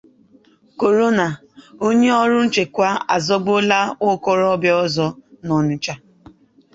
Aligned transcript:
Korona: 0.79 1.27
Onye 1.85 2.09
Ọrụ 2.23 2.37
Nchekwa 2.45 2.87
Asụgbuola 3.15 3.79
Nwokorobịa 3.89 4.73
Ozo 4.83 5.07
n'Ọnịtsha 5.45 5.93